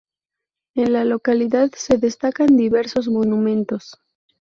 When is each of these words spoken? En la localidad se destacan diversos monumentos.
En 0.73 0.93
la 0.93 1.05
localidad 1.05 1.69
se 1.77 1.99
destacan 1.99 2.57
diversos 2.57 3.07
monumentos. 3.07 3.99